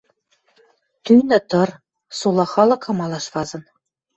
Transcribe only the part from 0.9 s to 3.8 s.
Тӱнӹ тыр, сола халык амалаш вазын.